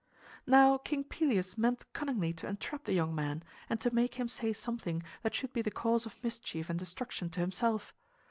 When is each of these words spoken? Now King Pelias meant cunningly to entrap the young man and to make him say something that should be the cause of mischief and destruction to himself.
Now 0.47 0.79
King 0.79 1.03
Pelias 1.03 1.59
meant 1.59 1.85
cunningly 1.93 2.33
to 2.33 2.47
entrap 2.47 2.85
the 2.85 2.93
young 2.93 3.13
man 3.13 3.43
and 3.69 3.79
to 3.81 3.93
make 3.93 4.15
him 4.15 4.27
say 4.27 4.51
something 4.51 5.03
that 5.21 5.35
should 5.35 5.53
be 5.53 5.61
the 5.61 5.69
cause 5.69 6.07
of 6.07 6.23
mischief 6.23 6.71
and 6.71 6.79
destruction 6.79 7.29
to 7.29 7.39
himself. 7.39 7.93